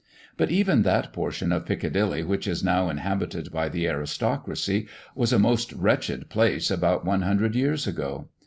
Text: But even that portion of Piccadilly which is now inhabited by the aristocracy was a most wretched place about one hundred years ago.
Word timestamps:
But 0.35 0.49
even 0.49 0.81
that 0.81 1.13
portion 1.13 1.51
of 1.51 1.67
Piccadilly 1.67 2.23
which 2.23 2.47
is 2.47 2.63
now 2.63 2.89
inhabited 2.89 3.51
by 3.51 3.69
the 3.69 3.87
aristocracy 3.87 4.87
was 5.13 5.31
a 5.31 5.37
most 5.37 5.73
wretched 5.73 6.27
place 6.27 6.71
about 6.71 7.05
one 7.05 7.21
hundred 7.21 7.53
years 7.53 7.85
ago. 7.85 8.27